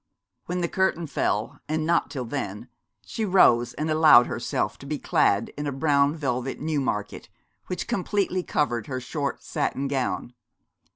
[0.47, 2.69] When the curtain fell, and not till then,
[3.05, 7.29] she rose and allowed herself to be clad in a brown velvet Newmarket,
[7.67, 10.33] which completely covered her short satin gown.